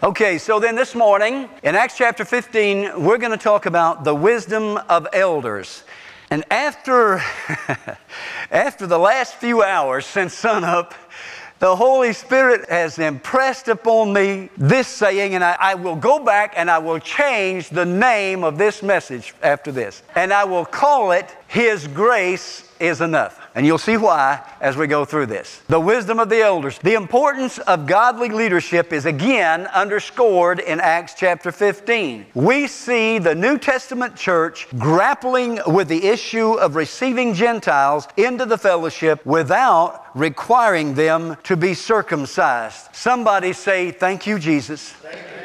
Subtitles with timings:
[0.00, 4.14] Okay, so then this morning in Acts chapter 15, we're going to talk about the
[4.14, 5.82] wisdom of elders.
[6.30, 7.14] And after,
[8.52, 10.94] after the last few hours since sunup,
[11.58, 16.54] the Holy Spirit has impressed upon me this saying, and I, I, will go back
[16.56, 20.04] and I will change the name of this message after this.
[20.14, 23.47] And I will call it His Grace is Enough.
[23.58, 25.60] And you'll see why as we go through this.
[25.66, 26.78] The wisdom of the elders.
[26.78, 32.26] The importance of godly leadership is again underscored in Acts chapter 15.
[32.34, 38.58] We see the New Testament church grappling with the issue of receiving Gentiles into the
[38.58, 42.94] fellowship without requiring them to be circumcised.
[42.94, 44.90] Somebody say, Thank you, Jesus.
[44.90, 45.37] Thank you.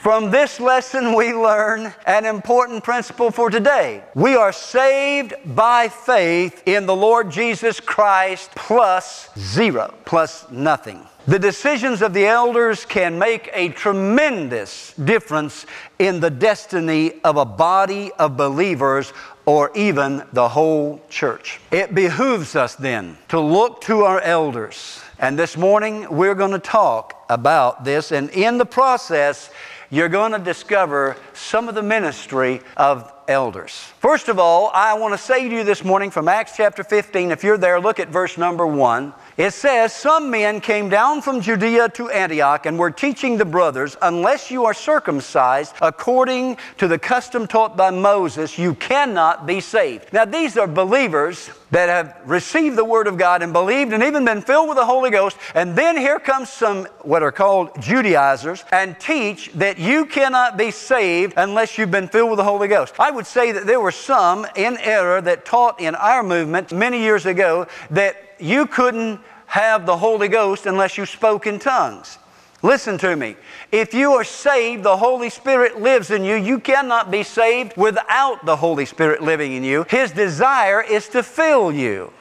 [0.00, 4.02] From this lesson, we learn an important principle for today.
[4.14, 11.06] We are saved by faith in the Lord Jesus Christ plus zero, plus nothing.
[11.26, 15.66] The decisions of the elders can make a tremendous difference
[15.98, 19.12] in the destiny of a body of believers
[19.44, 21.60] or even the whole church.
[21.70, 25.02] It behooves us then to look to our elders.
[25.18, 28.12] And this morning, we're going to talk about this.
[28.12, 29.50] And in the process,
[29.90, 33.72] you're going to discover some of the ministry of elders.
[34.00, 37.30] First of all, I want to say to you this morning from Acts chapter 15,
[37.30, 39.14] if you're there, look at verse number 1.
[39.36, 43.96] It says, Some men came down from Judea to Antioch and were teaching the brothers,
[44.02, 50.12] unless you are circumcised according to the custom taught by Moses, you cannot be saved.
[50.12, 54.24] Now, these are believers that have received the Word of God and believed and even
[54.24, 55.36] been filled with the Holy Ghost.
[55.54, 60.72] And then here comes some what are called Judaizers and teach that you cannot be
[60.72, 62.94] saved unless you've been filled with the Holy Ghost.
[62.98, 67.00] I would say that there were some in error that taught in our movement many
[67.00, 72.18] years ago that you couldn't have the Holy Ghost unless you spoke in tongues.
[72.62, 73.36] Listen to me.
[73.72, 76.34] If you are saved, the Holy Spirit lives in you.
[76.34, 79.86] You cannot be saved without the Holy Spirit living in you.
[79.88, 82.12] His desire is to fill you.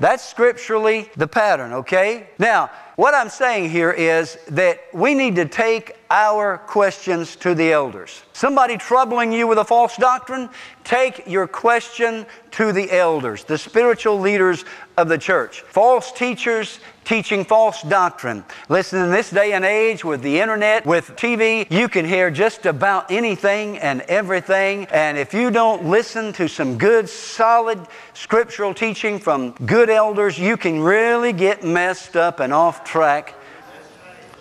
[0.00, 2.28] That's scripturally the pattern, okay?
[2.38, 7.72] Now, what I'm saying here is that we need to take our questions to the
[7.72, 8.22] elders.
[8.32, 10.48] Somebody troubling you with a false doctrine,
[10.84, 14.64] take your question to the elders, the spiritual leaders
[14.96, 15.60] of the church.
[15.60, 18.44] False teachers teaching false doctrine.
[18.68, 22.66] Listen, in this day and age with the internet, with TV, you can hear just
[22.66, 24.86] about anything and everything.
[24.86, 27.78] And if you don't listen to some good, solid
[28.12, 33.34] scriptural teaching from good elders, you can really get messed up and off track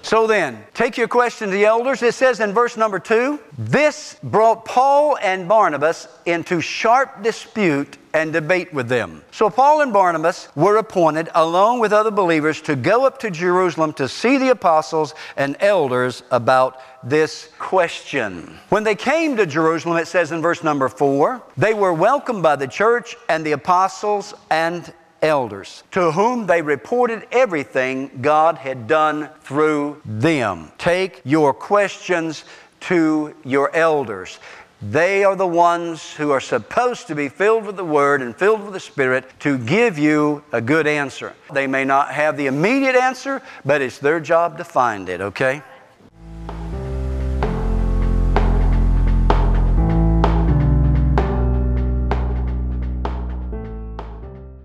[0.05, 2.03] so then, take your question to the elders.
[2.03, 8.31] It says in verse number two, this brought Paul and Barnabas into sharp dispute and
[8.31, 9.23] debate with them.
[9.31, 13.93] So Paul and Barnabas were appointed, along with other believers, to go up to Jerusalem
[13.93, 18.59] to see the apostles and elders about this question.
[18.69, 22.57] When they came to Jerusalem, it says in verse number four, they were welcomed by
[22.57, 24.93] the church and the apostles and
[25.25, 30.71] elders, to whom they reported everything God had done through them.
[30.77, 32.45] Take your questions
[32.81, 34.39] to your elders.
[34.81, 38.63] They are the ones who are supposed to be filled with the Word and filled
[38.63, 41.33] with the Spirit to give you a good answer.
[41.51, 45.63] They may not have the immediate answer, but it's their job to find it, okay?